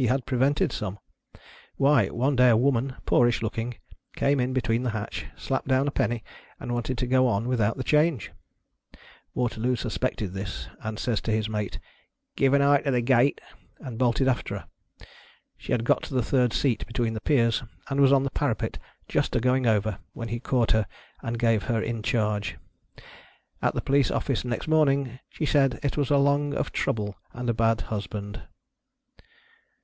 He 0.00 0.06
iiad 0.06 0.26
prevented 0.26 0.70
some. 0.70 1.00
Why, 1.74 2.06
one 2.06 2.36
day 2.36 2.50
a 2.50 2.56
woman, 2.56 2.94
poorish 3.04 3.42
looking, 3.42 3.74
came 4.14 4.38
in 4.38 4.52
between 4.52 4.84
the 4.84 4.90
hatch, 4.94 5.26
slapped 5.36 5.66
down 5.66 5.88
a 5.88 5.90
penny, 5.90 6.22
and 6.60 6.70
wanted 6.72 6.96
to 6.98 7.06
go 7.08 7.26
on 7.26 7.48
without 7.48 7.76
the 7.76 7.82
change! 7.82 8.30
Waterloo 9.34 9.74
suspected 9.74 10.34
this, 10.34 10.68
and 10.84 11.00
says 11.00 11.20
to 11.22 11.32
his 11.32 11.48
mate," 11.48 11.80
give 12.36 12.54
an 12.54 12.62
eye 12.62 12.78
to 12.82 12.92
the 12.92 13.00
gate," 13.00 13.40
and 13.80 13.98
bolted 13.98 14.28
after 14.28 14.58
her. 14.58 14.68
She 15.56 15.72
had 15.72 15.82
got 15.82 16.04
to 16.04 16.14
the 16.14 16.22
third 16.22 16.52
seat 16.52 16.86
between 16.86 17.14
the 17.14 17.20
piers, 17.20 17.64
and 17.90 18.00
was 18.00 18.12
on 18.12 18.22
the 18.22 18.30
parapet 18.30 18.78
just 19.08 19.34
a 19.34 19.40
going 19.40 19.66
over, 19.66 19.98
when 20.12 20.28
he 20.28 20.38
caught 20.38 20.70
her 20.70 20.86
and 21.22 21.40
gave 21.40 21.64
her 21.64 21.82
in 21.82 22.02
charge. 22.04 22.56
At 23.60 23.74
the 23.74 23.82
police 23.82 24.12
office 24.12 24.44
next 24.44 24.68
morning, 24.68 25.18
she 25.28 25.44
said 25.44 25.80
it 25.82 25.96
was 25.96 26.08
along 26.12 26.54
of 26.54 26.70
trouble 26.70 27.16
and 27.32 27.50
a 27.50 27.52
bad 27.52 27.80
husband. 27.80 28.42